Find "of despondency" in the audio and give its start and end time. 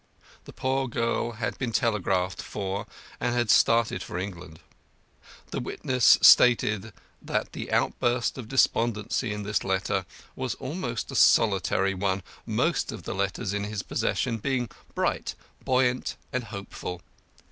8.39-9.31